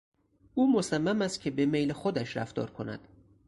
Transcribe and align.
او 0.53 0.71
مصمم 0.73 1.21
است 1.21 1.41
که 1.41 1.51
به 1.51 1.65
میل 1.65 1.93
خودش 1.93 2.37
رفتار 2.37 2.69
کند. 2.71 3.07